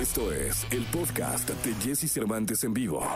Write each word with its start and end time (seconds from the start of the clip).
Esto 0.00 0.32
es 0.32 0.66
el 0.70 0.82
podcast 0.86 1.50
de 1.50 1.74
Jesse 1.74 2.10
Cervantes 2.10 2.64
en 2.64 2.72
vivo. 2.72 3.06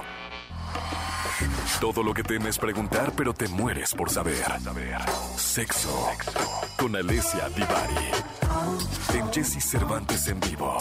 Todo 1.81 2.03
lo 2.03 2.13
que 2.13 2.23
temes 2.23 2.59
preguntar, 2.59 3.11
pero 3.17 3.33
te 3.33 3.49
mueres 3.49 3.95
por 3.95 4.11
saber. 4.11 4.45
Sexo 5.35 6.09
con 6.77 6.95
Alessia 6.95 7.49
Divari. 7.49 7.95
En 9.15 9.33
Jesse 9.33 9.65
Cervantes 9.65 10.29
en 10.29 10.39
vivo. 10.41 10.77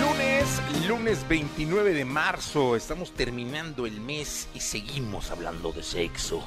Lunes, 0.00 0.88
lunes 0.88 1.28
29 1.28 1.92
de 1.92 2.06
marzo, 2.06 2.74
estamos 2.74 3.12
terminando 3.12 3.84
el 3.84 4.00
mes 4.00 4.48
y 4.54 4.60
seguimos 4.60 5.30
hablando 5.30 5.72
de 5.72 5.82
sexo. 5.82 6.42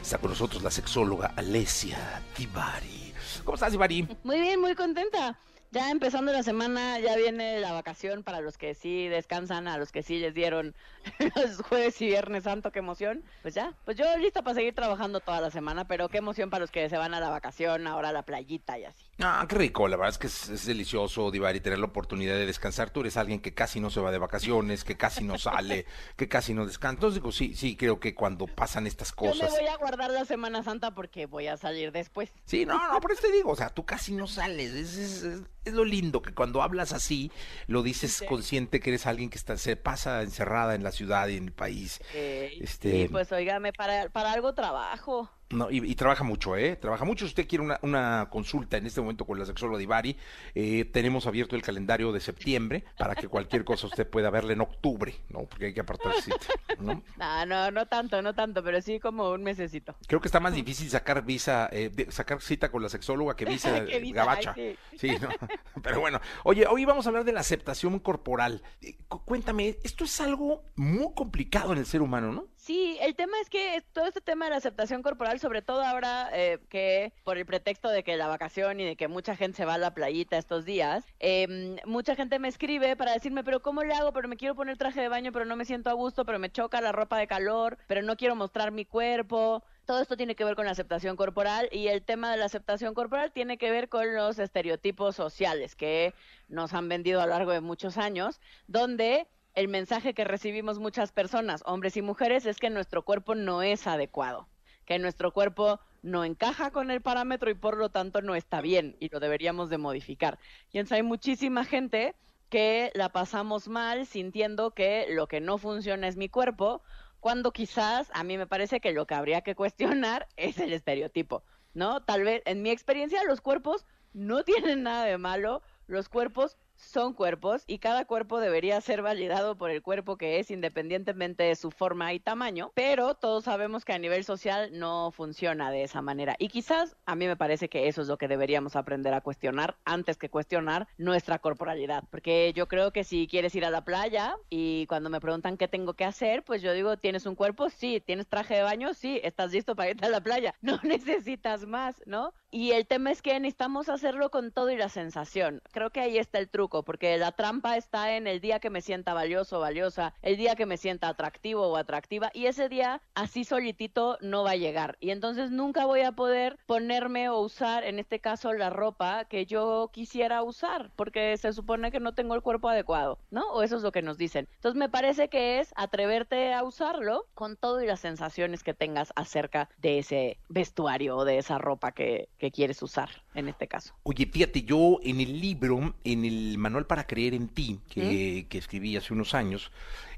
Está 0.00 0.18
con 0.18 0.30
nosotros 0.30 0.62
la 0.62 0.70
sexóloga 0.70 1.34
Alessia 1.36 2.22
Divari. 2.38 3.01
¿Cómo 3.44 3.54
estás, 3.54 3.72
Divari? 3.72 4.06
Muy 4.22 4.40
bien, 4.40 4.60
muy 4.60 4.74
contenta. 4.74 5.38
Ya 5.72 5.90
empezando 5.90 6.32
la 6.32 6.42
semana, 6.42 6.98
ya 7.00 7.16
viene 7.16 7.58
la 7.58 7.72
vacación 7.72 8.22
para 8.22 8.42
los 8.42 8.58
que 8.58 8.74
sí 8.74 9.08
descansan, 9.08 9.66
a 9.68 9.78
los 9.78 9.90
que 9.90 10.02
sí 10.02 10.18
les 10.18 10.34
dieron 10.34 10.74
los 11.34 11.62
jueves 11.62 11.98
y 12.02 12.08
viernes 12.08 12.44
santo, 12.44 12.70
qué 12.70 12.80
emoción. 12.80 13.24
Pues 13.40 13.54
ya, 13.54 13.72
pues 13.86 13.96
yo 13.96 14.04
lista 14.18 14.42
para 14.42 14.54
seguir 14.54 14.74
trabajando 14.74 15.20
toda 15.20 15.40
la 15.40 15.50
semana, 15.50 15.88
pero 15.88 16.10
qué 16.10 16.18
emoción 16.18 16.50
para 16.50 16.60
los 16.60 16.70
que 16.70 16.90
se 16.90 16.98
van 16.98 17.14
a 17.14 17.20
la 17.20 17.30
vacación, 17.30 17.86
ahora 17.86 18.10
a 18.10 18.12
la 18.12 18.22
playita 18.22 18.78
y 18.78 18.84
así. 18.84 19.02
Ah, 19.20 19.46
qué 19.48 19.56
rico, 19.56 19.88
la 19.88 19.96
verdad 19.96 20.10
es 20.10 20.18
que 20.18 20.26
es, 20.26 20.50
es 20.50 20.66
delicioso, 20.66 21.30
Divari, 21.30 21.60
tener 21.60 21.78
la 21.78 21.86
oportunidad 21.86 22.34
de 22.34 22.44
descansar. 22.44 22.90
Tú 22.90 23.00
eres 23.00 23.16
alguien 23.16 23.40
que 23.40 23.54
casi 23.54 23.80
no 23.80 23.88
se 23.88 24.00
va 24.00 24.12
de 24.12 24.18
vacaciones, 24.18 24.84
que 24.84 24.98
casi 24.98 25.24
no 25.24 25.38
sale, 25.38 25.86
que 26.16 26.28
casi 26.28 26.52
no 26.52 26.66
descansa. 26.66 26.96
Entonces 26.96 27.22
digo, 27.22 27.32
sí, 27.32 27.54
sí, 27.54 27.76
creo 27.78 27.98
que 27.98 28.14
cuando 28.14 28.46
pasan 28.46 28.86
estas 28.86 29.14
Yo 29.16 29.22
me 29.24 29.30
cosas... 29.30 29.50
voy 29.52 29.66
a 29.68 29.76
guardar 29.78 30.10
la 30.10 30.26
Semana 30.26 30.62
Santa 30.62 30.94
porque 30.94 31.24
voy 31.24 31.46
a 31.46 31.56
salir 31.56 31.92
después. 31.92 32.30
Sí, 32.44 32.66
no, 32.66 32.92
no, 32.92 33.00
por 33.00 33.12
eso 33.12 33.22
te 33.22 33.32
digo, 33.32 33.52
o 33.52 33.56
sea, 33.56 33.70
tú 33.70 33.86
casi 33.86 34.12
no 34.12 34.26
sales. 34.26 34.74
Es, 34.74 34.96
es- 34.98 35.22
es- 35.22 35.42
es 35.64 35.72
lo 35.74 35.84
lindo 35.84 36.22
que 36.22 36.32
cuando 36.34 36.62
hablas 36.62 36.92
así, 36.92 37.30
lo 37.66 37.82
dices 37.82 38.12
Sí. 38.14 38.26
consciente 38.26 38.80
que 38.80 38.90
eres 38.90 39.06
alguien 39.06 39.30
que 39.30 39.38
está, 39.38 39.56
se 39.56 39.76
pasa 39.76 40.22
encerrada 40.22 40.74
en 40.74 40.82
la 40.82 40.92
ciudad 40.92 41.28
y 41.28 41.36
en 41.36 41.44
el 41.44 41.52
país. 41.52 42.00
Eh, 42.14 42.58
Este- 42.60 43.02
Sí, 43.02 43.08
pues 43.08 43.30
oígame, 43.32 43.72
para, 43.72 44.08
para 44.10 44.32
algo 44.32 44.54
trabajo. 44.54 45.30
No, 45.52 45.70
y, 45.70 45.78
y 45.90 45.94
trabaja 45.94 46.24
mucho, 46.24 46.56
¿eh? 46.56 46.76
Trabaja 46.76 47.04
mucho. 47.04 47.24
Si 47.26 47.30
usted 47.30 47.46
quiere 47.46 47.62
una, 47.64 47.78
una 47.82 48.28
consulta 48.30 48.76
en 48.78 48.86
este 48.86 49.00
momento 49.00 49.24
con 49.26 49.38
la 49.38 49.44
sexóloga 49.46 49.78
Divari, 49.78 50.16
eh, 50.54 50.84
tenemos 50.86 51.26
abierto 51.26 51.54
el 51.56 51.62
calendario 51.62 52.10
de 52.12 52.20
septiembre 52.20 52.84
para 52.98 53.14
que 53.14 53.28
cualquier 53.28 53.64
cosa 53.64 53.86
usted 53.86 54.08
pueda 54.08 54.30
verla 54.30 54.52
en 54.54 54.60
octubre, 54.62 55.14
¿no? 55.28 55.40
Porque 55.44 55.66
hay 55.66 55.74
que 55.74 55.80
apartar 55.80 56.14
cita, 56.20 56.46
¿no? 56.80 57.02
No, 57.18 57.46
no, 57.46 57.70
no 57.70 57.86
tanto, 57.86 58.20
no 58.22 58.34
tanto, 58.34 58.62
pero 58.64 58.80
sí 58.80 58.98
como 58.98 59.30
un 59.30 59.42
mesecito. 59.42 59.94
Creo 60.06 60.20
que 60.20 60.28
está 60.28 60.40
más 60.40 60.54
difícil 60.54 60.88
sacar 60.90 61.24
visa, 61.24 61.68
eh, 61.70 61.90
de- 61.92 62.10
sacar 62.10 62.40
cita 62.40 62.70
con 62.70 62.82
la 62.82 62.88
sexóloga 62.88 63.36
que 63.36 63.44
visa 63.44 63.80
visa, 63.80 64.14
gabacha. 64.14 64.54
ay, 64.56 64.76
Sí, 64.98 65.10
¿no? 65.20 65.28
Pero 65.82 66.00
bueno, 66.00 66.20
oye, 66.44 66.66
hoy 66.66 66.84
vamos 66.84 67.06
a 67.06 67.10
hablar 67.10 67.24
de 67.24 67.32
la 67.32 67.40
aceptación 67.40 67.98
corporal. 67.98 68.62
Eh, 68.80 68.96
cu- 69.08 69.22
Cuéntame, 69.24 69.76
esto 69.84 70.04
es 70.04 70.20
algo 70.20 70.64
muy 70.76 71.12
complicado 71.14 71.72
en 71.72 71.78
el 71.78 71.86
ser 71.86 72.02
humano, 72.02 72.32
¿no? 72.32 72.46
Sí, 72.62 72.96
el 73.00 73.16
tema 73.16 73.40
es 73.40 73.50
que 73.50 73.82
todo 73.92 74.06
este 74.06 74.20
tema 74.20 74.44
de 74.44 74.52
la 74.52 74.58
aceptación 74.58 75.02
corporal, 75.02 75.40
sobre 75.40 75.62
todo 75.62 75.82
ahora 75.82 76.30
eh, 76.32 76.60
que 76.68 77.12
por 77.24 77.36
el 77.36 77.44
pretexto 77.44 77.88
de 77.88 78.04
que 78.04 78.16
la 78.16 78.28
vacación 78.28 78.78
y 78.78 78.84
de 78.84 78.94
que 78.94 79.08
mucha 79.08 79.34
gente 79.34 79.56
se 79.56 79.64
va 79.64 79.74
a 79.74 79.78
la 79.78 79.94
playita 79.94 80.38
estos 80.38 80.64
días, 80.64 81.04
em, 81.18 81.78
mucha 81.86 82.14
gente 82.14 82.38
me 82.38 82.46
escribe 82.46 82.94
para 82.94 83.14
decirme, 83.14 83.42
pero 83.42 83.62
¿cómo 83.62 83.82
le 83.82 83.94
hago? 83.94 84.12
Pero 84.12 84.28
me 84.28 84.36
quiero 84.36 84.54
poner 84.54 84.78
traje 84.78 85.00
de 85.00 85.08
baño, 85.08 85.32
pero 85.32 85.44
no 85.44 85.56
me 85.56 85.64
siento 85.64 85.90
a 85.90 85.94
gusto, 85.94 86.24
pero 86.24 86.38
me 86.38 86.52
choca 86.52 86.80
la 86.80 86.92
ropa 86.92 87.18
de 87.18 87.26
calor, 87.26 87.78
pero 87.88 88.02
no 88.02 88.16
quiero 88.16 88.36
mostrar 88.36 88.70
mi 88.70 88.84
cuerpo. 88.84 89.64
Todo 89.84 90.00
esto 90.00 90.16
tiene 90.16 90.36
que 90.36 90.44
ver 90.44 90.54
con 90.54 90.64
la 90.64 90.70
aceptación 90.70 91.16
corporal 91.16 91.68
y 91.72 91.88
el 91.88 92.04
tema 92.04 92.30
de 92.30 92.36
la 92.36 92.44
aceptación 92.44 92.94
corporal 92.94 93.32
tiene 93.32 93.58
que 93.58 93.72
ver 93.72 93.88
con 93.88 94.14
los 94.14 94.38
estereotipos 94.38 95.16
sociales 95.16 95.74
que 95.74 96.14
nos 96.46 96.74
han 96.74 96.88
vendido 96.88 97.20
a 97.20 97.26
lo 97.26 97.30
largo 97.30 97.50
de 97.50 97.60
muchos 97.60 97.98
años, 97.98 98.40
donde 98.68 99.26
el 99.54 99.68
mensaje 99.68 100.14
que 100.14 100.24
recibimos 100.24 100.78
muchas 100.78 101.12
personas, 101.12 101.62
hombres 101.66 101.96
y 101.96 102.02
mujeres, 102.02 102.46
es 102.46 102.58
que 102.58 102.70
nuestro 102.70 103.04
cuerpo 103.04 103.34
no 103.34 103.62
es 103.62 103.86
adecuado, 103.86 104.48
que 104.86 104.98
nuestro 104.98 105.32
cuerpo 105.32 105.80
no 106.02 106.24
encaja 106.24 106.70
con 106.70 106.90
el 106.90 107.00
parámetro 107.00 107.50
y 107.50 107.54
por 107.54 107.76
lo 107.76 107.90
tanto 107.90 108.22
no 108.22 108.34
está 108.34 108.60
bien 108.60 108.96
y 108.98 109.08
lo 109.08 109.20
deberíamos 109.20 109.70
de 109.70 109.78
modificar. 109.78 110.38
Y 110.72 110.78
entonces 110.78 110.96
hay 110.96 111.02
muchísima 111.02 111.64
gente 111.64 112.14
que 112.48 112.90
la 112.94 113.10
pasamos 113.10 113.68
mal 113.68 114.06
sintiendo 114.06 114.72
que 114.72 115.06
lo 115.08 115.26
que 115.26 115.40
no 115.40 115.58
funciona 115.58 116.08
es 116.08 116.16
mi 116.16 116.28
cuerpo, 116.28 116.82
cuando 117.20 117.52
quizás 117.52 118.10
a 118.14 118.24
mí 118.24 118.36
me 118.36 118.46
parece 118.46 118.80
que 118.80 118.92
lo 118.92 119.06
que 119.06 119.14
habría 119.14 119.42
que 119.42 119.54
cuestionar 119.54 120.28
es 120.36 120.58
el 120.58 120.72
estereotipo, 120.72 121.44
¿no? 121.72 122.02
Tal 122.02 122.24
vez 122.24 122.42
en 122.46 122.62
mi 122.62 122.70
experiencia 122.70 123.22
los 123.24 123.40
cuerpos 123.40 123.86
no 124.12 124.44
tienen 124.44 124.82
nada 124.82 125.04
de 125.04 125.18
malo, 125.18 125.62
los 125.86 126.08
cuerpos 126.08 126.56
son 126.82 127.14
cuerpos 127.14 127.64
y 127.66 127.78
cada 127.78 128.04
cuerpo 128.04 128.40
debería 128.40 128.80
ser 128.80 129.02
validado 129.02 129.56
por 129.56 129.70
el 129.70 129.82
cuerpo 129.82 130.16
que 130.16 130.38
es 130.38 130.50
independientemente 130.50 131.44
de 131.44 131.56
su 131.56 131.70
forma 131.70 132.12
y 132.12 132.20
tamaño, 132.20 132.72
pero 132.74 133.14
todos 133.14 133.44
sabemos 133.44 133.84
que 133.84 133.92
a 133.92 133.98
nivel 133.98 134.24
social 134.24 134.70
no 134.72 135.10
funciona 135.12 135.70
de 135.70 135.84
esa 135.84 136.02
manera 136.02 136.36
y 136.38 136.48
quizás 136.48 136.96
a 137.06 137.14
mí 137.14 137.26
me 137.26 137.36
parece 137.36 137.68
que 137.68 137.88
eso 137.88 138.02
es 138.02 138.08
lo 138.08 138.18
que 138.18 138.28
deberíamos 138.28 138.76
aprender 138.76 139.14
a 139.14 139.20
cuestionar 139.20 139.76
antes 139.84 140.16
que 140.18 140.28
cuestionar 140.28 140.88
nuestra 140.98 141.38
corporalidad, 141.38 142.04
porque 142.10 142.52
yo 142.54 142.68
creo 142.68 142.92
que 142.92 143.04
si 143.04 143.26
quieres 143.26 143.54
ir 143.54 143.64
a 143.64 143.70
la 143.70 143.84
playa 143.84 144.36
y 144.50 144.86
cuando 144.86 145.10
me 145.10 145.20
preguntan 145.20 145.56
qué 145.56 145.68
tengo 145.68 145.94
que 145.94 146.04
hacer, 146.04 146.42
pues 146.44 146.62
yo 146.62 146.72
digo, 146.72 146.96
¿tienes 146.96 147.26
un 147.26 147.34
cuerpo? 147.34 147.68
Sí, 147.70 148.00
¿tienes 148.00 148.28
traje 148.28 148.54
de 148.54 148.62
baño? 148.62 148.94
Sí, 148.94 149.20
¿estás 149.22 149.52
listo 149.52 149.76
para 149.76 149.90
irte 149.90 150.06
a 150.06 150.10
la 150.10 150.20
playa? 150.20 150.54
No 150.72 150.78
necesitas 150.84 151.66
más, 151.66 152.02
¿no? 152.06 152.32
Y 152.50 152.70
el 152.72 152.86
tema 152.86 153.10
es 153.10 153.20
que 153.20 153.38
necesitamos 153.38 153.90
hacerlo 153.90 154.30
con 154.30 154.52
todo 154.52 154.70
y 154.70 154.76
la 154.76 154.88
sensación. 154.88 155.60
Creo 155.70 155.90
que 155.90 156.00
ahí 156.00 156.18
está 156.18 156.38
el 156.38 156.48
truco, 156.48 156.71
porque 156.82 157.18
la 157.18 157.32
trampa 157.32 157.76
está 157.76 158.16
en 158.16 158.26
el 158.26 158.40
día 158.40 158.58
que 158.58 158.70
me 158.70 158.80
sienta 158.80 159.12
valioso 159.12 159.58
o 159.58 159.60
valiosa, 159.60 160.14
el 160.22 160.38
día 160.38 160.56
que 160.56 160.64
me 160.64 160.78
sienta 160.78 161.08
atractivo 161.08 161.66
o 161.66 161.76
atractiva, 161.76 162.30
y 162.32 162.46
ese 162.46 162.70
día 162.70 163.02
así 163.14 163.44
solitito 163.44 164.16
no 164.22 164.44
va 164.44 164.52
a 164.52 164.56
llegar. 164.56 164.96
Y 165.00 165.10
entonces 165.10 165.50
nunca 165.50 165.84
voy 165.84 166.00
a 166.00 166.12
poder 166.12 166.58
ponerme 166.64 167.28
o 167.28 167.40
usar, 167.40 167.84
en 167.84 167.98
este 167.98 168.20
caso, 168.20 168.54
la 168.54 168.70
ropa 168.70 169.26
que 169.26 169.44
yo 169.44 169.90
quisiera 169.92 170.42
usar, 170.42 170.90
porque 170.96 171.36
se 171.36 171.52
supone 171.52 171.90
que 171.90 172.00
no 172.00 172.14
tengo 172.14 172.34
el 172.34 172.40
cuerpo 172.42 172.70
adecuado, 172.70 173.18
¿no? 173.30 173.42
O 173.50 173.62
eso 173.62 173.76
es 173.76 173.82
lo 173.82 173.92
que 173.92 174.00
nos 174.00 174.16
dicen. 174.16 174.48
Entonces 174.54 174.78
me 174.78 174.88
parece 174.88 175.28
que 175.28 175.60
es 175.60 175.72
atreverte 175.76 176.54
a 176.54 176.62
usarlo 176.62 177.26
con 177.34 177.56
todo 177.56 177.82
y 177.82 177.86
las 177.86 178.00
sensaciones 178.00 178.62
que 178.62 178.74
tengas 178.74 179.12
acerca 179.16 179.68
de 179.78 179.98
ese 179.98 180.38
vestuario 180.48 181.16
o 181.16 181.24
de 181.24 181.38
esa 181.38 181.58
ropa 181.58 181.92
que, 181.92 182.28
quieres 182.52 182.82
usar, 182.82 183.08
en 183.34 183.48
este 183.48 183.66
caso. 183.66 183.94
Oye, 184.02 184.26
fíjate, 184.26 184.62
yo 184.62 184.98
en 185.02 185.20
el 185.20 185.40
libro, 185.40 185.94
en 186.04 186.24
el 186.24 186.51
manual 186.58 186.86
para 186.86 187.06
creer 187.06 187.34
en 187.34 187.48
ti, 187.48 187.80
que, 187.88 188.46
que 188.48 188.58
escribí 188.58 188.96
hace 188.96 189.12
unos 189.12 189.34
años, 189.34 189.70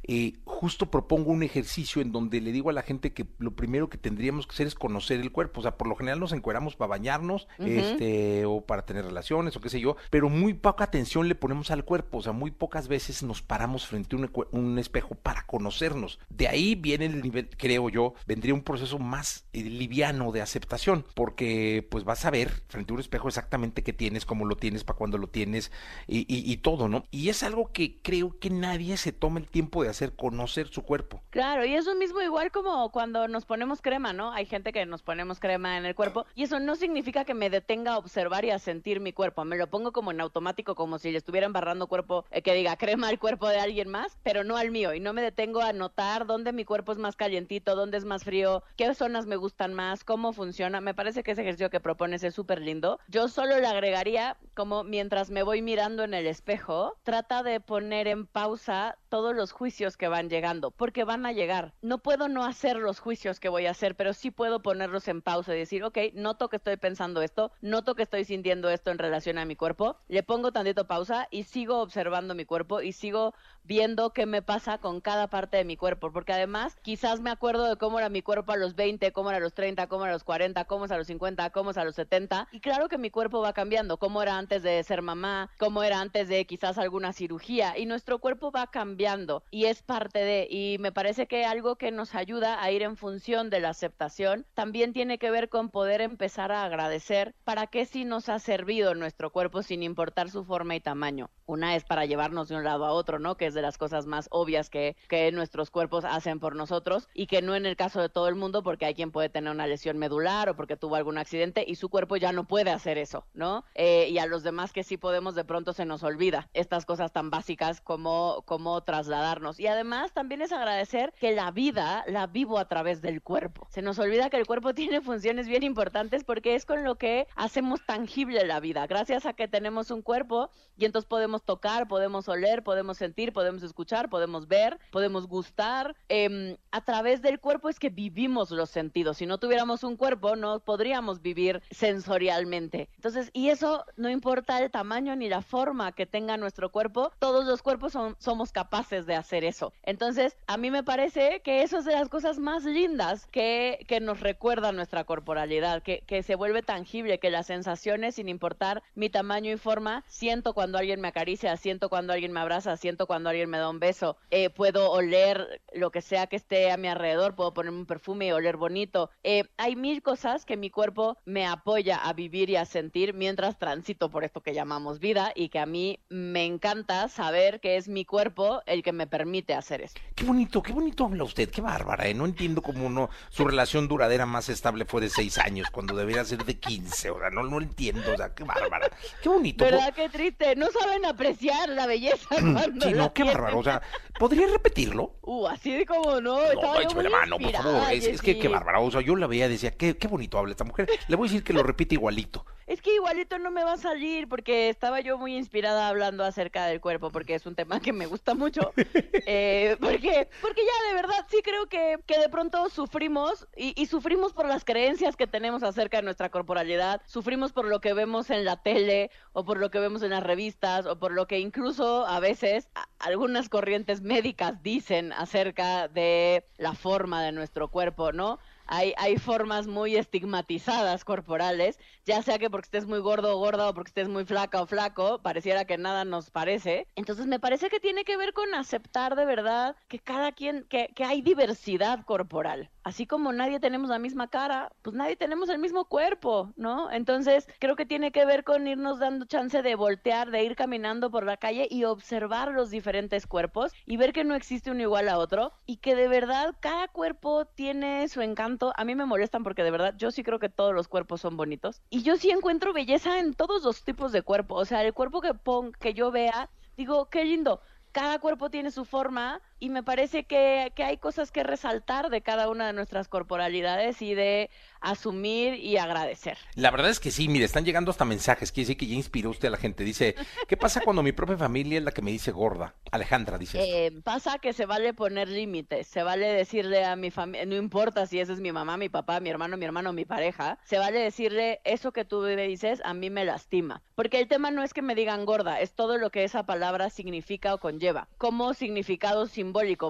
eh, 0.06 0.34
justo 0.44 0.90
propongo 0.90 1.32
un 1.32 1.42
ejercicio 1.42 2.00
en 2.02 2.12
donde 2.12 2.40
le 2.40 2.52
digo 2.52 2.70
a 2.70 2.72
la 2.72 2.82
gente 2.82 3.12
que 3.12 3.26
lo 3.38 3.54
primero 3.56 3.88
que 3.88 3.98
tendríamos 3.98 4.46
que 4.46 4.52
hacer 4.52 4.66
es 4.66 4.74
conocer 4.74 5.20
el 5.20 5.32
cuerpo. 5.32 5.60
O 5.60 5.62
sea, 5.62 5.76
por 5.76 5.88
lo 5.88 5.96
general 5.96 6.20
nos 6.20 6.32
encueramos 6.32 6.76
para 6.76 6.88
bañarnos, 6.90 7.48
este, 7.58 8.44
o 8.46 8.60
para 8.60 8.84
tener 8.84 9.04
relaciones, 9.04 9.56
o 9.56 9.60
qué 9.60 9.68
sé 9.68 9.80
yo, 9.80 9.96
pero 10.10 10.28
muy 10.28 10.54
poca 10.54 10.84
atención 10.84 11.28
le 11.28 11.34
ponemos 11.34 11.70
al 11.70 11.84
cuerpo. 11.84 12.18
O 12.18 12.22
sea, 12.22 12.32
muy 12.32 12.50
pocas 12.50 12.88
veces 12.88 13.22
nos 13.22 13.42
paramos 13.42 13.86
frente 13.86 14.16
a 14.16 14.18
un, 14.52 14.78
espejo 14.78 15.14
para 15.14 15.46
conocernos. 15.46 16.18
De 16.28 16.48
ahí 16.48 16.74
viene 16.74 17.06
el 17.06 17.22
nivel, 17.22 17.48
creo 17.56 17.88
yo, 17.88 18.14
vendría 18.26 18.54
un 18.54 18.62
proceso 18.62 18.98
más 18.98 19.46
eh, 19.52 19.62
liviano 19.62 20.32
de 20.32 20.42
aceptación, 20.42 21.04
porque 21.14 21.86
pues 21.90 22.04
vas 22.04 22.24
a 22.24 22.30
ver 22.30 22.62
frente 22.68 22.92
a 22.92 22.94
un 22.94 23.00
espejo 23.00 23.28
exactamente 23.28 23.82
qué 23.82 23.92
tienes, 23.92 24.26
cómo 24.26 24.44
lo 24.44 24.56
tienes, 24.56 24.84
para 24.84 24.98
cuándo 24.98 25.18
lo 25.18 25.28
tienes 25.28 25.70
y, 26.06 26.20
y- 26.20 26.50
y 26.52 26.56
todo, 26.58 26.88
¿no? 26.88 27.04
Y 27.10 27.28
es 27.28 27.42
algo 27.42 27.72
que 27.72 28.00
creo 28.02 28.38
que 28.38 28.50
nadie 28.50 28.96
se 28.96 29.12
toma 29.12 29.38
el 29.40 29.48
tiempo 29.48 29.82
de 29.82 29.88
hacer, 29.94 30.14
conocer 30.14 30.68
su 30.68 30.82
cuerpo. 30.82 31.22
Claro, 31.30 31.64
y 31.64 31.74
eso 31.74 31.94
mismo 31.94 32.20
igual 32.20 32.50
como 32.50 32.90
cuando 32.90 33.28
nos 33.28 33.46
ponemos 33.46 33.80
crema, 33.80 34.12
¿no? 34.12 34.32
Hay 34.32 34.46
gente 34.46 34.72
que 34.72 34.84
nos 34.86 35.02
ponemos 35.02 35.40
crema 35.40 35.78
en 35.78 35.86
el 35.86 35.94
cuerpo 35.94 36.26
y 36.34 36.44
eso 36.44 36.60
no 36.60 36.76
significa 36.76 37.24
que 37.24 37.34
me 37.34 37.50
detenga 37.50 37.92
a 37.92 37.98
observar 37.98 38.44
y 38.44 38.50
a 38.50 38.58
sentir 38.58 39.00
mi 39.00 39.12
cuerpo. 39.12 39.44
Me 39.44 39.56
lo 39.56 39.68
pongo 39.68 39.92
como 39.92 40.10
en 40.10 40.20
automático, 40.20 40.74
como 40.74 40.98
si 40.98 41.10
le 41.10 41.18
estuviera 41.18 41.46
embarrando 41.46 41.86
cuerpo, 41.86 42.24
eh, 42.30 42.42
que 42.42 42.54
diga 42.54 42.76
crema 42.76 43.08
al 43.08 43.18
cuerpo 43.18 43.48
de 43.48 43.58
alguien 43.58 43.88
más, 43.88 44.18
pero 44.22 44.44
no 44.44 44.56
al 44.56 44.70
mío. 44.70 44.94
Y 44.94 45.00
no 45.00 45.12
me 45.12 45.22
detengo 45.22 45.60
a 45.60 45.72
notar 45.72 46.26
dónde 46.26 46.52
mi 46.52 46.64
cuerpo 46.64 46.92
es 46.92 46.98
más 46.98 47.16
calientito, 47.16 47.76
dónde 47.76 47.98
es 47.98 48.04
más 48.04 48.24
frío, 48.24 48.62
qué 48.76 48.92
zonas 48.94 49.26
me 49.26 49.36
gustan 49.36 49.74
más, 49.74 50.04
cómo 50.04 50.32
funciona. 50.32 50.80
Me 50.80 50.94
parece 50.94 51.22
que 51.22 51.32
ese 51.32 51.42
ejercicio 51.42 51.70
que 51.70 51.80
propones 51.80 52.24
es 52.24 52.34
súper 52.34 52.60
lindo. 52.60 52.98
Yo 53.08 53.28
solo 53.28 53.58
le 53.58 53.66
agregaría 53.66 54.36
como 54.54 54.84
mientras 54.84 55.30
me 55.30 55.42
voy 55.42 55.62
mirando 55.62 56.04
en 56.04 56.14
el 56.14 56.26
espejo, 56.26 56.96
trata 57.02 57.42
de 57.42 57.60
poner 57.60 58.08
en 58.08 58.26
pausa 58.26 58.98
todos 59.08 59.34
los 59.34 59.52
juicios 59.52 59.83
que 59.96 60.08
van 60.08 60.30
llegando, 60.30 60.70
porque 60.70 61.04
van 61.04 61.26
a 61.26 61.32
llegar. 61.32 61.74
No 61.82 61.98
puedo 61.98 62.28
no 62.28 62.44
hacer 62.44 62.76
los 62.76 62.98
juicios 62.98 63.38
que 63.40 63.50
voy 63.50 63.66
a 63.66 63.72
hacer, 63.72 63.94
pero 63.94 64.14
sí 64.14 64.30
puedo 64.30 64.62
ponerlos 64.62 65.06
en 65.08 65.20
pausa 65.20 65.54
y 65.54 65.58
decir, 65.58 65.84
ok, 65.84 65.98
noto 66.14 66.48
que 66.48 66.56
estoy 66.56 66.76
pensando 66.76 67.20
esto, 67.20 67.52
noto 67.60 67.94
que 67.94 68.02
estoy 68.02 68.24
sintiendo 68.24 68.70
esto 68.70 68.90
en 68.90 68.98
relación 68.98 69.36
a 69.38 69.44
mi 69.44 69.56
cuerpo, 69.56 69.98
le 70.08 70.22
pongo 70.22 70.52
tantito 70.52 70.86
pausa 70.86 71.28
y 71.30 71.44
sigo 71.44 71.80
observando 71.80 72.34
mi 72.34 72.46
cuerpo 72.46 72.80
y 72.80 72.92
sigo 72.92 73.34
viendo 73.64 74.10
qué 74.10 74.26
me 74.26 74.42
pasa 74.42 74.78
con 74.78 75.00
cada 75.00 75.28
parte 75.28 75.56
de 75.56 75.64
mi 75.64 75.76
cuerpo, 75.76 76.12
porque 76.12 76.32
además 76.32 76.76
quizás 76.82 77.20
me 77.20 77.30
acuerdo 77.30 77.68
de 77.68 77.76
cómo 77.76 77.98
era 77.98 78.08
mi 78.08 78.22
cuerpo 78.22 78.52
a 78.52 78.56
los 78.56 78.74
20, 78.74 79.12
cómo 79.12 79.30
era 79.30 79.38
a 79.38 79.40
los 79.40 79.54
30, 79.54 79.86
cómo 79.88 80.04
era 80.04 80.12
a 80.12 80.14
los 80.14 80.24
40, 80.24 80.64
cómo 80.66 80.84
es 80.84 80.90
a 80.90 80.98
los 80.98 81.06
50, 81.06 81.50
cómo 81.50 81.70
es 81.70 81.78
a 81.78 81.84
los 81.84 81.94
70, 81.94 82.48
y 82.52 82.60
claro 82.60 82.88
que 82.88 82.98
mi 82.98 83.10
cuerpo 83.10 83.40
va 83.40 83.52
cambiando, 83.52 83.96
cómo 83.96 84.22
era 84.22 84.38
antes 84.38 84.62
de 84.62 84.82
ser 84.82 85.02
mamá, 85.02 85.50
cómo 85.58 85.82
era 85.82 86.00
antes 86.00 86.28
de 86.28 86.44
quizás 86.44 86.78
alguna 86.78 87.12
cirugía, 87.12 87.78
y 87.78 87.86
nuestro 87.86 88.18
cuerpo 88.18 88.50
va 88.50 88.66
cambiando 88.70 89.42
y 89.50 89.64
es 89.64 89.82
parte 89.82 90.18
de, 90.18 90.46
y 90.50 90.76
me 90.78 90.92
parece 90.92 91.26
que 91.26 91.44
algo 91.44 91.76
que 91.76 91.90
nos 91.90 92.14
ayuda 92.14 92.62
a 92.62 92.70
ir 92.70 92.82
en 92.82 92.96
función 92.96 93.50
de 93.50 93.60
la 93.60 93.70
aceptación 93.70 94.46
también 94.54 94.92
tiene 94.92 95.18
que 95.18 95.30
ver 95.30 95.48
con 95.48 95.70
poder 95.70 96.00
empezar 96.00 96.52
a 96.52 96.64
agradecer 96.64 97.34
para 97.44 97.66
qué 97.66 97.86
sí 97.86 98.04
nos 98.04 98.28
ha 98.28 98.38
servido 98.38 98.94
nuestro 98.94 99.30
cuerpo 99.30 99.62
sin 99.62 99.82
importar 99.82 100.30
su 100.30 100.44
forma 100.44 100.76
y 100.76 100.80
tamaño. 100.80 101.30
Una 101.46 101.76
es 101.76 101.84
para 101.84 102.04
llevarnos 102.06 102.48
de 102.48 102.56
un 102.56 102.64
lado 102.64 102.84
a 102.84 102.92
otro, 102.92 103.18
¿no? 103.18 103.36
Que 103.36 103.53
de 103.54 103.62
las 103.62 103.78
cosas 103.78 104.06
más 104.06 104.28
obvias 104.30 104.70
que, 104.70 104.96
que 105.08 105.30
nuestros 105.32 105.70
cuerpos 105.70 106.04
hacen 106.04 106.40
por 106.40 106.56
nosotros 106.56 107.08
y 107.14 107.26
que 107.26 107.42
no 107.42 107.54
en 107.54 107.66
el 107.66 107.76
caso 107.76 108.00
de 108.00 108.08
todo 108.08 108.28
el 108.28 108.34
mundo 108.34 108.62
porque 108.62 108.84
hay 108.84 108.94
quien 108.94 109.10
puede 109.10 109.28
tener 109.28 109.52
una 109.52 109.66
lesión 109.66 109.98
medular 109.98 110.48
o 110.48 110.56
porque 110.56 110.76
tuvo 110.76 110.96
algún 110.96 111.18
accidente 111.18 111.64
y 111.66 111.76
su 111.76 111.88
cuerpo 111.88 112.16
ya 112.16 112.32
no 112.32 112.44
puede 112.46 112.70
hacer 112.70 112.98
eso, 112.98 113.24
¿no? 113.34 113.64
Eh, 113.74 114.08
y 114.10 114.18
a 114.18 114.26
los 114.26 114.42
demás 114.42 114.72
que 114.72 114.84
sí 114.84 114.96
podemos 114.96 115.34
de 115.34 115.44
pronto 115.44 115.72
se 115.72 115.84
nos 115.84 116.02
olvida 116.02 116.48
estas 116.54 116.86
cosas 116.86 117.12
tan 117.12 117.30
básicas 117.30 117.80
como, 117.80 118.42
como 118.46 118.82
trasladarnos. 118.82 119.60
Y 119.60 119.66
además 119.66 120.12
también 120.12 120.42
es 120.42 120.52
agradecer 120.52 121.12
que 121.18 121.32
la 121.32 121.50
vida 121.50 122.04
la 122.06 122.26
vivo 122.26 122.58
a 122.58 122.66
través 122.66 123.02
del 123.02 123.22
cuerpo. 123.22 123.66
Se 123.70 123.82
nos 123.82 123.98
olvida 123.98 124.30
que 124.30 124.36
el 124.36 124.46
cuerpo 124.46 124.74
tiene 124.74 125.00
funciones 125.00 125.46
bien 125.46 125.62
importantes 125.62 126.24
porque 126.24 126.54
es 126.54 126.64
con 126.66 126.84
lo 126.84 126.96
que 126.96 127.26
hacemos 127.36 127.84
tangible 127.86 128.44
la 128.46 128.60
vida. 128.60 128.86
Gracias 128.86 129.26
a 129.26 129.32
que 129.32 129.48
tenemos 129.48 129.90
un 129.90 130.02
cuerpo 130.02 130.50
y 130.76 130.84
entonces 130.84 131.08
podemos 131.08 131.44
tocar, 131.44 131.88
podemos 131.88 132.28
oler, 132.28 132.62
podemos 132.62 132.98
sentir, 132.98 133.32
podemos 133.32 133.43
escuchar, 133.52 134.08
podemos 134.08 134.48
ver, 134.48 134.78
podemos 134.90 135.26
gustar. 135.26 135.94
Em, 136.08 136.56
a 136.70 136.80
través 136.80 137.22
del 137.22 137.40
cuerpo 137.40 137.68
es 137.68 137.78
que 137.78 137.90
vivimos 137.90 138.50
los 138.50 138.70
sentidos. 138.70 139.18
Si 139.18 139.26
no 139.26 139.38
tuviéramos 139.38 139.84
un 139.84 139.96
cuerpo, 139.96 140.36
no 140.36 140.60
podríamos 140.60 141.20
vivir 141.22 141.62
sensorialmente. 141.70 142.88
Entonces, 142.96 143.30
y 143.32 143.50
eso 143.50 143.84
no 143.96 144.08
importa 144.08 144.62
el 144.62 144.70
tamaño 144.70 145.16
ni 145.16 145.28
la 145.28 145.42
forma 145.42 145.92
que 145.92 146.06
tenga 146.06 146.36
nuestro 146.36 146.70
cuerpo, 146.70 147.12
todos 147.18 147.44
los 147.46 147.62
cuerpos 147.62 147.92
son, 147.92 148.16
somos 148.18 148.52
capaces 148.52 149.06
de 149.06 149.14
hacer 149.14 149.44
eso. 149.44 149.72
Entonces, 149.82 150.36
a 150.46 150.56
mí 150.56 150.70
me 150.70 150.82
parece 150.82 151.40
que 151.40 151.62
eso 151.62 151.78
es 151.78 151.84
de 151.84 151.92
las 151.92 152.08
cosas 152.08 152.38
más 152.38 152.64
lindas 152.64 153.26
que, 153.26 153.84
que 153.88 154.00
nos 154.00 154.20
recuerda 154.20 154.72
nuestra 154.72 155.04
corporalidad, 155.04 155.82
que, 155.82 156.02
que 156.06 156.22
se 156.22 156.34
vuelve 156.34 156.62
tangible, 156.62 157.18
que 157.18 157.30
las 157.30 157.46
sensaciones, 157.46 158.14
sin 158.14 158.28
importar 158.28 158.82
mi 158.94 159.10
tamaño 159.10 159.52
y 159.52 159.56
forma, 159.56 160.04
siento 160.06 160.54
cuando 160.54 160.78
alguien 160.78 161.00
me 161.00 161.08
acaricia, 161.08 161.56
siento 161.56 161.88
cuando 161.88 162.12
alguien 162.12 162.32
me 162.32 162.40
abraza, 162.40 162.76
siento 162.76 163.06
cuando 163.06 163.28
alguien 163.28 163.33
me 163.46 163.58
da 163.58 163.68
un 163.68 163.80
beso, 163.80 164.16
eh, 164.30 164.50
puedo 164.50 164.90
oler 164.90 165.62
lo 165.72 165.90
que 165.90 166.00
sea 166.00 166.26
que 166.26 166.36
esté 166.36 166.70
a 166.70 166.76
mi 166.76 166.88
alrededor, 166.88 167.34
puedo 167.34 167.52
ponerme 167.52 167.78
un 167.78 167.86
perfume 167.86 168.26
y 168.26 168.32
oler 168.32 168.56
bonito. 168.56 169.10
Eh, 169.22 169.44
hay 169.56 169.76
mil 169.76 170.02
cosas 170.02 170.44
que 170.44 170.56
mi 170.56 170.70
cuerpo 170.70 171.18
me 171.24 171.46
apoya 171.46 171.96
a 171.96 172.12
vivir 172.12 172.50
y 172.50 172.56
a 172.56 172.64
sentir 172.64 173.14
mientras 173.14 173.58
transito 173.58 174.10
por 174.10 174.24
esto 174.24 174.40
que 174.40 174.54
llamamos 174.54 174.98
vida 174.98 175.32
y 175.34 175.48
que 175.48 175.58
a 175.58 175.66
mí 175.66 176.00
me 176.08 176.44
encanta 176.44 177.08
saber 177.08 177.60
que 177.60 177.76
es 177.76 177.88
mi 177.88 178.04
cuerpo 178.04 178.62
el 178.66 178.82
que 178.82 178.92
me 178.92 179.06
permite 179.06 179.54
hacer 179.54 179.82
eso. 179.82 179.94
Qué 180.14 180.24
bonito, 180.24 180.62
qué 180.62 180.72
bonito 180.72 181.04
habla 181.04 181.24
usted, 181.24 181.50
qué 181.50 181.60
bárbara, 181.60 182.06
¿eh? 182.06 182.14
No 182.14 182.26
entiendo 182.26 182.62
cómo 182.62 182.88
no, 182.88 183.10
su 183.30 183.44
relación 183.44 183.88
duradera 183.88 184.26
más 184.26 184.48
estable 184.48 184.84
fue 184.84 185.00
de 185.00 185.08
seis 185.08 185.38
años, 185.38 185.70
cuando 185.70 185.94
debería 185.94 186.24
ser 186.24 186.44
de 186.44 186.58
quince, 186.58 187.10
o 187.10 187.18
sea, 187.18 187.30
no, 187.30 187.42
no 187.42 187.60
entiendo, 187.60 188.12
o 188.12 188.16
sea, 188.16 188.34
qué 188.34 188.44
bárbara, 188.44 188.90
qué 189.22 189.28
bonito. 189.28 189.64
¿Verdad? 189.64 189.92
Qué 189.94 190.08
triste, 190.08 190.56
no 190.56 190.68
saben 190.70 191.04
apreciar 191.04 191.68
la 191.70 191.86
belleza 191.86 192.26
cuando 192.28 192.86
Sí, 192.86 192.92
la 192.92 193.04
no, 193.04 193.12
qué 193.12 193.23
tienen. 193.24 193.42
bárbaro, 193.42 193.58
o 193.58 193.64
sea, 193.64 193.82
¿podría 194.18 194.46
repetirlo? 194.46 195.16
Uh, 195.22 195.46
así 195.46 195.72
de 195.72 195.86
como 195.86 196.20
no, 196.20 196.40
No, 196.40 196.42
estaba 196.42 196.74
yo 196.76 196.80
échame 196.82 197.02
muy 197.02 197.12
la 197.12 197.18
mano, 197.18 197.38
por 197.38 197.52
favor. 197.52 197.92
Es, 197.92 198.06
es 198.06 198.22
que 198.22 198.34
qué 198.34 198.42
Jessy. 198.42 198.52
bárbara. 198.54 198.80
O 198.80 198.90
sea, 198.90 199.00
yo 199.00 199.16
la 199.16 199.26
veía 199.26 199.46
y 199.46 199.50
decía, 199.50 199.72
qué, 199.72 199.96
qué 199.96 200.08
bonito 200.08 200.38
habla 200.38 200.52
esta 200.52 200.64
mujer. 200.64 200.88
Le 201.08 201.16
voy 201.16 201.26
a 201.26 201.30
decir 201.30 201.44
que 201.44 201.52
lo 201.52 201.62
repite 201.62 201.94
igualito. 201.94 202.46
Es 202.66 202.80
que 202.80 202.94
igualito 202.94 203.38
no 203.38 203.50
me 203.50 203.62
va 203.64 203.74
a 203.74 203.76
salir 203.76 204.28
porque 204.28 204.68
estaba 204.68 205.00
yo 205.00 205.18
muy 205.18 205.36
inspirada 205.36 205.88
hablando 205.88 206.24
acerca 206.24 206.66
del 206.66 206.80
cuerpo 206.80 207.10
porque 207.10 207.34
es 207.34 207.44
un 207.46 207.54
tema 207.54 207.80
que 207.80 207.92
me 207.92 208.06
gusta 208.06 208.34
mucho. 208.34 208.72
Eh, 209.26 209.76
porque, 209.80 210.28
porque 210.42 210.60
ya 210.62 210.88
de 210.88 210.94
verdad 210.94 211.26
sí 211.30 211.38
creo 211.42 211.66
que, 211.66 211.98
que 212.06 212.18
de 212.18 212.28
pronto 212.28 212.68
sufrimos 212.68 213.46
y, 213.56 213.72
y 213.80 213.86
sufrimos 213.86 214.34
por 214.34 214.46
las 214.46 214.64
creencias 214.66 215.16
que 215.16 215.26
tenemos 215.26 215.62
acerca 215.62 215.96
de 215.96 216.02
nuestra 216.02 216.28
corporalidad, 216.30 217.00
sufrimos 217.06 217.52
por 217.52 217.64
lo 217.64 217.80
que 217.80 217.94
vemos 217.94 218.28
en 218.28 218.44
la 218.44 218.62
tele 218.62 219.10
o 219.32 219.44
por 219.44 219.58
lo 219.58 219.70
que 219.70 219.78
vemos 219.78 220.02
en 220.02 220.10
las 220.10 220.22
revistas 220.22 220.84
o 220.84 220.98
por 220.98 221.12
lo 221.12 221.26
que 221.26 221.38
incluso 221.38 222.06
a 222.06 222.20
veces 222.20 222.68
a- 222.74 222.86
algunas 222.98 223.48
corrientes 223.48 224.02
médicas 224.02 224.62
dicen 224.62 225.12
acerca 225.14 225.88
de 225.88 226.44
la 226.58 226.74
forma 226.74 227.22
de 227.22 227.32
nuestro 227.32 227.68
cuerpo, 227.68 228.12
¿no? 228.12 228.38
Hay, 228.66 228.94
hay 228.96 229.18
formas 229.18 229.66
muy 229.66 229.96
estigmatizadas 229.96 231.04
corporales, 231.04 231.78
ya 232.04 232.22
sea 232.22 232.38
que 232.38 232.50
porque 232.50 232.66
estés 232.66 232.86
muy 232.86 232.98
gordo 233.00 233.34
o 233.34 233.38
gorda 233.38 233.68
o 233.68 233.74
porque 233.74 233.90
estés 233.90 234.08
muy 234.08 234.24
flaca 234.24 234.62
o 234.62 234.66
flaco, 234.66 235.20
pareciera 235.22 235.64
que 235.64 235.78
nada 235.78 236.04
nos 236.04 236.30
parece. 236.30 236.88
Entonces 236.96 237.26
me 237.26 237.40
parece 237.40 237.68
que 237.68 237.80
tiene 237.80 238.04
que 238.04 238.16
ver 238.16 238.32
con 238.32 238.54
aceptar 238.54 239.16
de 239.16 239.24
verdad 239.26 239.76
que 239.88 239.98
cada 239.98 240.32
quien, 240.32 240.64
que, 240.68 240.88
que 240.94 241.04
hay 241.04 241.22
diversidad 241.22 242.04
corporal. 242.04 242.70
Así 242.82 243.06
como 243.06 243.32
nadie 243.32 243.60
tenemos 243.60 243.88
la 243.88 243.98
misma 243.98 244.28
cara, 244.28 244.70
pues 244.82 244.94
nadie 244.94 245.16
tenemos 245.16 245.48
el 245.48 245.58
mismo 245.58 245.86
cuerpo, 245.86 246.52
¿no? 246.56 246.90
Entonces 246.92 247.48
creo 247.58 247.76
que 247.76 247.86
tiene 247.86 248.12
que 248.12 248.26
ver 248.26 248.44
con 248.44 248.66
irnos 248.66 248.98
dando 248.98 249.24
chance 249.26 249.62
de 249.62 249.74
voltear, 249.74 250.30
de 250.30 250.44
ir 250.44 250.54
caminando 250.54 251.10
por 251.10 251.24
la 251.24 251.38
calle 251.38 251.66
y 251.70 251.84
observar 251.84 252.52
los 252.52 252.70
diferentes 252.70 253.26
cuerpos 253.26 253.72
y 253.86 253.96
ver 253.96 254.12
que 254.12 254.24
no 254.24 254.34
existe 254.34 254.70
uno 254.70 254.82
igual 254.82 255.08
a 255.08 255.18
otro 255.18 255.52
y 255.66 255.78
que 255.78 255.94
de 255.94 256.08
verdad 256.08 256.54
cada 256.60 256.88
cuerpo 256.88 257.46
tiene 257.46 258.08
su 258.08 258.20
encanto. 258.20 258.53
A 258.76 258.84
mí 258.84 258.94
me 258.94 259.06
molestan 259.06 259.42
porque 259.42 259.62
de 259.62 259.70
verdad 259.70 259.94
yo 259.96 260.10
sí 260.10 260.22
creo 260.22 260.38
que 260.38 260.48
todos 260.48 260.74
los 260.74 260.88
cuerpos 260.88 261.20
son 261.20 261.36
bonitos 261.36 261.82
y 261.90 262.02
yo 262.02 262.16
sí 262.16 262.30
encuentro 262.30 262.72
belleza 262.72 263.18
en 263.18 263.34
todos 263.34 263.62
los 263.62 263.84
tipos 263.84 264.12
de 264.12 264.22
cuerpo. 264.22 264.54
O 264.54 264.64
sea, 264.64 264.82
el 264.82 264.92
cuerpo 264.92 265.20
que 265.20 265.34
pon, 265.34 265.72
que 265.72 265.94
yo 265.94 266.10
vea, 266.10 266.50
digo, 266.76 267.06
qué 267.06 267.24
lindo. 267.24 267.60
Cada 267.92 268.18
cuerpo 268.18 268.50
tiene 268.50 268.70
su 268.72 268.84
forma 268.84 269.40
y 269.64 269.70
me 269.70 269.82
parece 269.82 270.24
que, 270.24 270.72
que 270.74 270.84
hay 270.84 270.98
cosas 270.98 271.32
que 271.32 271.42
resaltar 271.42 272.10
de 272.10 272.20
cada 272.20 272.50
una 272.50 272.66
de 272.66 272.74
nuestras 272.74 273.08
corporalidades 273.08 274.02
y 274.02 274.14
de 274.14 274.50
asumir 274.84 275.54
y 275.54 275.78
agradecer. 275.78 276.36
La 276.54 276.70
verdad 276.70 276.90
es 276.90 277.00
que 277.00 277.10
sí, 277.10 277.28
mire, 277.28 277.46
están 277.46 277.64
llegando 277.64 277.90
hasta 277.90 278.04
mensajes. 278.04 278.52
Quiere 278.52 278.66
decir 278.66 278.76
que 278.76 278.86
ya 278.86 278.94
inspiró 278.94 279.30
usted 279.30 279.48
a 279.48 279.52
la 279.52 279.56
gente. 279.56 279.82
Dice, 279.82 280.14
¿qué 280.46 280.58
pasa 280.58 280.82
cuando 280.82 281.02
mi 281.02 281.12
propia 281.12 281.38
familia 281.38 281.78
es 281.78 281.84
la 281.84 281.92
que 281.92 282.02
me 282.02 282.10
dice 282.10 282.30
gorda? 282.30 282.74
Alejandra 282.90 283.38
dice. 283.38 283.58
esto. 283.58 283.74
Eh, 283.74 284.02
pasa 284.02 284.38
que 284.38 284.52
se 284.52 284.66
vale 284.66 284.92
poner 284.92 285.28
límites, 285.28 285.86
se 285.86 286.02
vale 286.02 286.26
decirle 286.26 286.84
a 286.84 286.94
mi 286.96 287.10
familia, 287.10 287.46
no 287.46 287.56
importa 287.56 288.06
si 288.06 288.20
esa 288.20 288.34
es 288.34 288.40
mi 288.40 288.52
mamá, 288.52 288.76
mi 288.76 288.90
papá, 288.90 289.20
mi 289.20 289.30
hermano, 289.30 289.56
mi 289.56 289.64
hermano, 289.64 289.94
mi 289.94 290.04
pareja, 290.04 290.58
se 290.64 290.78
vale 290.78 291.00
decirle 291.00 291.62
eso 291.64 291.92
que 291.92 292.04
tú 292.04 292.20
me 292.20 292.46
dices 292.46 292.82
a 292.84 292.92
mí 292.92 293.08
me 293.08 293.24
lastima. 293.24 293.82
Porque 293.94 294.20
el 294.20 294.28
tema 294.28 294.50
no 294.50 294.62
es 294.62 294.74
que 294.74 294.82
me 294.82 294.94
digan 294.94 295.24
gorda, 295.24 295.60
es 295.60 295.72
todo 295.72 295.96
lo 295.96 296.10
que 296.10 296.24
esa 296.24 296.44
palabra 296.44 296.90
significa 296.90 297.54
o 297.54 297.58
conlleva, 297.58 298.08
como 298.18 298.52
significado 298.52 299.26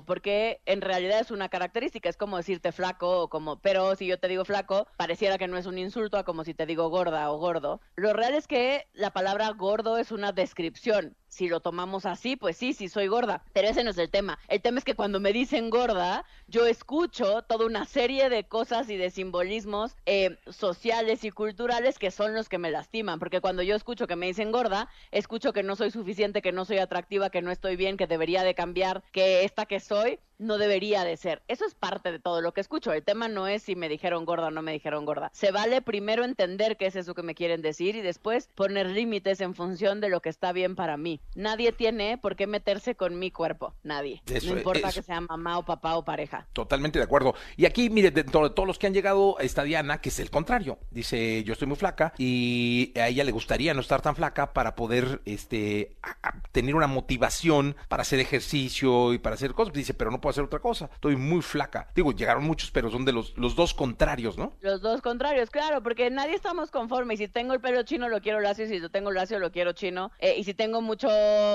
porque 0.07 0.61
en 0.67 0.81
realidad 0.81 1.21
es 1.21 1.31
una 1.31 1.49
característica, 1.49 2.09
es 2.09 2.17
como 2.17 2.37
decirte 2.37 2.73
flaco 2.73 3.23
o 3.23 3.29
como, 3.29 3.61
pero 3.61 3.97
si 3.97 4.07
yo 4.07 4.19
te 4.19 4.29
digo 4.29 4.45
flaco, 4.45 4.87
pareciera 4.97 5.39
que 5.39 5.49
no 5.49 5.57
es 5.57 5.67
un 5.67 5.79
insulto 5.79 6.19
a 6.19 6.25
como 6.25 6.45
si 6.45 6.55
te 6.55 6.67
digo 6.67 6.91
gorda 6.91 7.31
o 7.31 7.39
gordo. 7.39 7.81
Lo 7.97 8.13
real 8.13 8.35
es 8.35 8.47
que 8.47 8.87
la 8.93 9.11
palabra 9.11 9.51
gordo 9.51 9.97
es 9.99 10.13
una 10.13 10.33
descripción. 10.33 11.17
Si 11.29 11.49
lo 11.49 11.59
tomamos 11.59 12.07
así, 12.07 12.37
pues 12.37 12.57
sí, 12.57 12.75
sí 12.75 12.89
soy 12.89 13.09
gorda. 13.09 13.43
Pero 13.53 13.67
ese 13.67 13.83
no 13.83 13.91
es 13.91 13.99
el 13.99 14.09
tema. 14.09 14.39
El 14.47 14.63
tema 14.63 14.79
es 14.79 14.85
que 14.85 14.95
cuando 14.95 15.19
me 15.19 15.33
dicen 15.33 15.69
gorda, 15.69 16.25
yo 16.47 16.65
escucho 16.65 17.43
toda 17.43 17.67
una 17.67 17.87
serie 17.87 18.29
de 18.29 18.45
cosas 18.45 18.89
y 18.89 18.97
de 18.97 19.11
simbolismos 19.11 19.97
eh, 20.07 20.39
sociales 20.49 21.25
y 21.25 21.33
culturales 21.33 21.99
que 21.99 22.13
son 22.13 22.35
los 22.35 22.49
que 22.49 22.59
me 22.59 22.71
lastiman. 22.71 23.19
Porque 23.19 23.41
cuando 23.41 23.63
yo 23.65 23.75
escucho 23.75 24.07
que 24.07 24.15
me 24.15 24.27
dicen 24.27 24.53
gorda, 24.53 24.89
escucho 25.11 25.53
que 25.53 25.65
no 25.65 25.75
soy 25.75 25.91
suficiente, 25.91 26.41
que 26.41 26.53
no 26.53 26.65
soy 26.65 26.79
atractiva, 26.79 27.31
que 27.31 27.43
no 27.43 27.51
estoy 27.51 27.75
bien, 27.75 27.97
que 27.97 28.07
debería 28.07 28.45
de 28.45 28.55
cambiar, 28.55 29.03
que 29.11 29.44
esta 29.45 29.67
que 29.67 29.81
soy 29.81 30.19
no 30.45 30.59
debería 30.59 31.05
de 31.05 31.17
ser. 31.17 31.43
Eso 31.49 31.65
es 31.67 31.75
parte 31.75 32.13
de 32.13 32.19
todo 32.19 32.41
lo 32.41 32.53
que 32.53 32.61
escucho. 32.61 32.93
El 32.93 33.03
tema 33.03 33.29
no 33.29 33.47
es 33.49 33.63
si 33.63 33.75
me 33.77 33.89
dijeron 33.89 34.25
gorda 34.25 34.49
o 34.49 34.51
no 34.51 34.63
me 34.63 34.73
dijeron 34.73 35.05
gorda. 35.05 35.31
Se 35.35 35.51
vale 35.51 35.83
primero 35.83 36.25
entender 36.25 36.77
qué 36.77 36.87
es 36.87 36.97
eso 36.97 37.15
que 37.15 37.23
me 37.23 37.35
quieren 37.35 37.63
decir 37.63 37.97
y 37.97 38.03
después 38.03 38.49
poner 38.55 38.87
límites 38.89 39.41
en 39.41 39.55
función 39.55 40.01
de 40.01 40.09
lo 40.09 40.21
que 40.21 40.29
está 40.29 40.53
bien 40.53 40.77
para 40.77 40.97
mí. 40.97 41.21
Nadie 41.35 41.73
tiene 41.73 42.19
por 42.19 42.37
qué 42.37 42.47
meterse 42.47 42.95
con 42.95 43.19
mi 43.19 43.31
cuerpo. 43.31 43.75
Nadie. 43.83 44.23
Eso 44.33 44.51
no 44.53 44.59
importa 44.59 44.93
que 44.93 45.03
sea 45.03 45.21
mamá 45.21 45.59
o 45.59 45.65
papá 45.65 45.97
o 45.97 46.05
pareja. 46.05 46.47
Totalmente 46.53 46.99
de 46.99 47.05
acuerdo. 47.05 47.35
Y 47.57 47.65
aquí, 47.67 47.91
mire, 47.91 48.11
dentro 48.11 48.43
de 48.49 48.55
todos 48.55 48.67
los 48.67 48.79
que 48.79 48.87
han 48.87 48.95
llegado, 48.95 49.39
está 49.41 49.63
Diana, 49.65 50.01
que 50.01 50.11
es 50.11 50.21
el 50.21 50.31
contrario. 50.31 50.79
Dice, 50.91 51.43
yo 51.45 51.53
estoy 51.55 51.67
muy 51.69 51.77
flaca 51.77 52.13
y 52.19 52.93
a 52.99 53.09
ella 53.09 53.25
le 53.25 53.33
gustaría 53.33 53.75
no 53.75 53.81
estar 53.81 54.03
tan 54.03 54.15
flaca 54.17 54.53
para 54.53 54.75
poder 54.77 55.21
este, 55.25 55.97
a- 56.03 56.17
a- 56.29 56.43
tener 56.53 56.75
una 56.75 56.87
motivación 56.87 57.77
para 57.89 58.03
hacer 58.03 58.21
ejercicio 58.21 59.13
y 59.13 59.19
para 59.19 59.35
hacer 59.35 59.53
cosas. 59.55 59.73
Dice, 59.73 59.95
pero 59.95 60.11
no 60.11 60.21
puedo 60.21 60.31
hacer 60.35 60.45
otra 60.45 60.59
cosa. 60.59 60.91
Estoy 60.93 61.17
muy 61.17 61.43
flaca. 61.43 61.89
Digo, 61.95 62.13
llegaron 62.13 62.45
muchos, 62.45 62.71
pero 62.71 62.91
son 62.91 63.05
de 63.05 63.13
los, 63.13 63.37
los 63.37 63.55
dos 63.57 63.75
contrarios, 63.75 64.37
¿no? 64.39 64.57
Los 64.61 64.81
dos 64.81 65.01
contrarios, 65.03 65.51
claro, 65.51 65.83
porque 65.83 66.11
nadie 66.11 66.35
estamos 66.35 66.71
conformes. 66.71 67.21
Y 67.21 67.25
si 67.27 67.29
tengo 67.33 67.55
el 67.55 67.61
pelo 67.61 67.83
chino, 67.85 68.09
lo 68.09 68.21
quiero 68.21 68.41
lacio. 68.41 68.65
Y 68.65 68.69
si 68.69 68.89
tengo 68.89 69.11
lacio, 69.11 69.39
lo 69.39 69.51
quiero 69.53 69.73
chino. 69.73 70.11
Eh, 70.19 70.35
y 70.39 70.45
si 70.45 70.55
tengo 70.55 70.81
mucho 70.83 71.09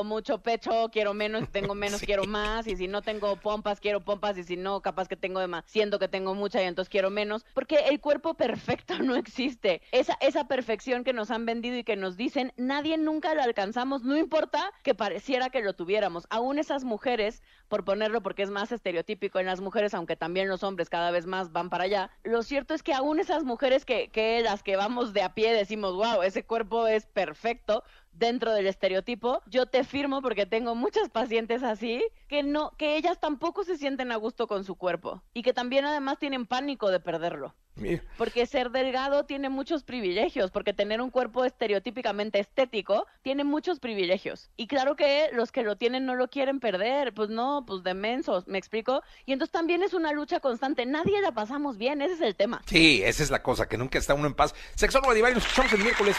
mucho 0.05 0.41
pecho, 0.41 0.89
quiero 0.91 1.13
menos. 1.13 1.41
Si 1.41 1.47
tengo 1.47 1.75
menos, 1.75 1.99
Sí. 1.99 2.05
quiero 2.05 2.23
más. 2.25 2.67
Y 2.67 2.75
si 2.75 2.87
no 2.87 3.01
tengo 3.01 3.35
pompas, 3.37 3.79
quiero 3.79 4.01
pompas. 4.01 4.37
Y 4.37 4.43
si 4.43 4.57
no, 4.57 4.81
capaz 4.81 5.07
que 5.07 5.15
tengo 5.15 5.39
de 5.39 5.47
más. 5.47 5.63
Siento 5.67 5.99
que 5.99 6.07
tengo 6.07 6.33
mucha 6.35 6.61
y 6.61 6.65
entonces 6.65 6.89
quiero 6.89 7.09
menos. 7.09 7.45
Porque 7.53 7.75
el 7.89 7.99
cuerpo 7.99 8.33
perfecto 8.35 8.97
no 9.03 9.15
existe. 9.15 9.81
Esa, 9.91 10.17
esa 10.21 10.47
perfección 10.47 11.03
que 11.03 11.13
nos 11.13 11.31
han 11.31 11.45
vendido 11.45 11.77
y 11.77 11.83
que 11.83 11.95
nos 11.95 12.17
dicen, 12.17 12.53
nadie 12.57 12.97
nunca 12.97 13.33
la 13.35 13.43
alcanzamos. 13.43 14.03
No 14.03 14.17
importa 14.17 14.71
que 14.83 14.95
pareciera 14.95 15.49
que 15.49 15.61
lo 15.61 15.73
tuviéramos. 15.73 16.25
Aún 16.29 16.59
esas 16.59 16.83
mujeres, 16.83 17.41
por 17.67 17.83
ponerlo 17.85 18.21
porque 18.21 18.43
es 18.43 18.49
más 18.49 18.58
estereotípico 18.71 19.39
en 19.39 19.45
las 19.45 19.61
mujeres, 19.61 19.93
aunque 19.93 20.15
también 20.15 20.47
los 20.47 20.63
hombres 20.63 20.89
cada 20.89 21.11
vez 21.11 21.25
más 21.25 21.51
van 21.51 21.69
para 21.69 21.85
allá. 21.85 22.11
Lo 22.23 22.43
cierto 22.43 22.73
es 22.73 22.83
que 22.83 22.93
aún 22.93 23.19
esas 23.19 23.43
mujeres 23.43 23.85
que, 23.85 24.09
que 24.09 24.41
las 24.41 24.63
que 24.63 24.75
vamos 24.75 25.13
de 25.13 25.21
a 25.21 25.33
pie 25.33 25.53
decimos, 25.53 25.95
wow, 25.95 26.21
ese 26.21 26.45
cuerpo 26.45 26.87
es 26.87 27.05
perfecto 27.05 27.83
dentro 28.11 28.53
del 28.53 28.67
estereotipo, 28.67 29.41
yo 29.47 29.65
te 29.65 29.83
firmo 29.83 30.21
porque 30.21 30.45
tengo 30.45 30.75
muchas 30.75 31.09
pacientes 31.09 31.63
así 31.63 32.03
que 32.27 32.43
no, 32.43 32.71
que 32.77 32.97
ellas 32.97 33.19
tampoco 33.19 33.63
se 33.63 33.77
sienten 33.77 34.11
a 34.11 34.17
gusto 34.17 34.47
con 34.47 34.63
su 34.63 34.75
cuerpo 34.75 35.23
y 35.33 35.41
que 35.41 35.53
también 35.53 35.85
además 35.85 36.19
tienen 36.19 36.45
pánico 36.45 36.91
de 36.91 36.99
perderlo. 36.99 37.55
Mira, 37.79 38.03
Porque 38.17 38.45
ser 38.45 38.71
delgado 38.71 39.25
tiene 39.25 39.49
muchos 39.49 39.83
privilegios, 39.83 40.51
porque 40.51 40.73
tener 40.73 41.01
un 41.01 41.09
cuerpo 41.09 41.45
estereotípicamente 41.45 42.39
estético 42.39 43.07
tiene 43.21 43.43
muchos 43.43 43.79
privilegios. 43.79 44.49
Y 44.57 44.67
claro 44.67 44.95
que 44.95 45.29
los 45.33 45.51
que 45.51 45.63
lo 45.63 45.77
tienen 45.77 46.05
no 46.05 46.15
lo 46.15 46.29
quieren 46.29 46.59
perder, 46.59 47.13
pues 47.13 47.29
no, 47.29 47.63
pues 47.65 47.83
de 47.83 47.93
mensos, 47.93 48.47
¿me 48.47 48.57
explico? 48.57 49.03
Y 49.25 49.33
entonces 49.33 49.51
también 49.51 49.83
es 49.83 49.93
una 49.93 50.11
lucha 50.11 50.39
constante, 50.39 50.85
nadie 50.85 51.21
la 51.21 51.31
pasamos 51.31 51.77
bien, 51.77 52.01
ese 52.01 52.13
es 52.13 52.21
el 52.21 52.35
tema. 52.35 52.61
Sí, 52.65 53.01
esa 53.03 53.23
es 53.23 53.31
la 53.31 53.41
cosa, 53.41 53.67
que 53.67 53.77
nunca 53.77 53.97
está 53.97 54.13
uno 54.13 54.27
en 54.27 54.33
paz. 54.33 54.53
Sexólogo 54.75 55.13
Divari, 55.13 55.35
nos 55.35 55.43
escuchamos 55.43 55.73
el 55.73 55.83
miércoles. 55.83 56.15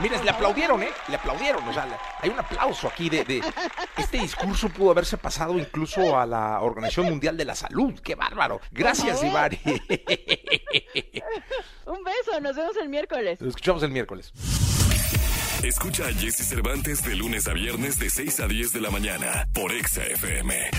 Miren, 0.00 0.24
le 0.24 0.30
aplaudieron, 0.30 0.82
¿eh? 0.82 0.88
Le 1.08 1.16
aplaudieron. 1.16 1.66
O 1.68 1.72
sea, 1.72 1.86
le- 1.86 1.94
hay 2.20 2.30
un 2.30 2.38
aplauso 2.38 2.88
aquí 2.88 3.08
de, 3.08 3.24
de- 3.24 3.42
Este 3.96 4.18
discurso 4.18 4.68
pudo 4.68 4.90
haberse 4.90 5.16
pasado 5.16 5.58
incluso 5.58 6.18
a 6.18 6.26
la 6.26 6.60
Organización 6.60 7.06
Mundial 7.10 7.36
de 7.36 7.44
la 7.44 7.54
Salud. 7.54 7.98
¡Qué 8.02 8.14
bárbaro! 8.14 8.60
Gracias. 8.72 9.20
Divari. 9.20 9.58
Un 11.86 12.02
beso, 12.02 12.40
nos 12.40 12.56
vemos 12.56 12.76
el 12.80 12.88
miércoles. 12.88 13.40
Nos 13.40 13.50
escuchamos 13.50 13.82
el 13.82 13.90
miércoles. 13.90 14.32
Escucha 15.62 16.04
a 16.08 16.12
Jesse 16.12 16.46
Cervantes 16.46 17.02
de 17.04 17.14
lunes 17.16 17.46
a 17.48 17.52
viernes 17.54 17.98
de 17.98 18.10
6 18.10 18.40
a 18.40 18.46
10 18.48 18.72
de 18.72 18.80
la 18.80 18.90
mañana 18.90 19.48
por 19.54 19.72
Exa 19.72 20.02
FM. 20.04 20.70